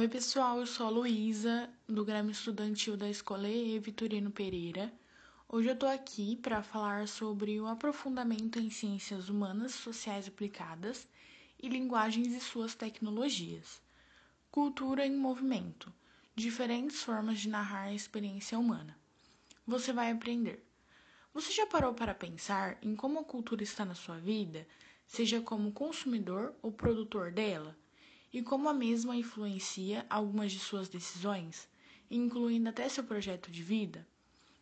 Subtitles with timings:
[0.00, 3.78] Oi, pessoal, eu sou a Luísa, do Grêmio Estudantil da Escola E.
[3.78, 4.90] Vitorino Pereira.
[5.46, 11.06] Hoje eu tô aqui para falar sobre o aprofundamento em ciências humanas, sociais aplicadas
[11.62, 13.82] e linguagens e suas tecnologias.
[14.50, 15.92] Cultura em movimento
[16.34, 18.96] diferentes formas de narrar a experiência humana.
[19.66, 20.66] Você vai aprender.
[21.34, 24.66] Você já parou para pensar em como a cultura está na sua vida,
[25.06, 27.76] seja como consumidor ou produtor dela?
[28.32, 31.68] E como a mesma influencia algumas de suas decisões,
[32.10, 34.06] incluindo até seu projeto de vida?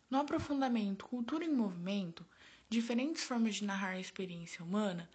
[0.09, 2.25] No aprofundamento Cultura em Movimento,
[2.67, 5.09] diferentes formas de narrar a experiência humana,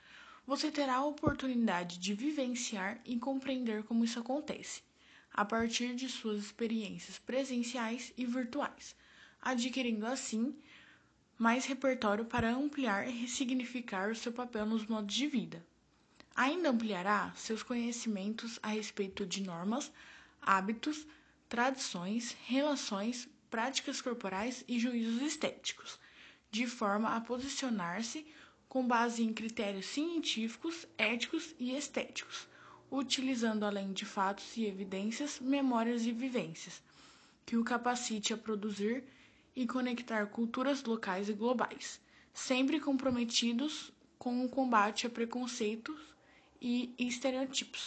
[0.46, 4.82] você terá a oportunidade de vivenciar e compreender como isso acontece,
[5.32, 8.94] a partir de suas experiências presenciais e virtuais,
[9.40, 10.54] adquirindo assim
[11.36, 15.64] mais repertório para ampliar e ressignificar o seu papel nos modos de vida.
[16.36, 19.92] Ainda ampliará seus conhecimentos a respeito de normas,
[20.42, 21.06] hábitos,
[21.48, 25.96] tradições, relações, práticas corporais e juízos estéticos,
[26.50, 28.26] de forma a posicionar-se
[28.68, 32.48] com base em critérios científicos, éticos e estéticos,
[32.90, 36.82] utilizando além de fatos e evidências, memórias e vivências,
[37.46, 39.04] que o capacite a produzir
[39.54, 42.00] e conectar culturas locais e globais,
[42.32, 46.13] sempre comprometidos com o combate a preconceitos
[46.66, 47.82] e estereotipos.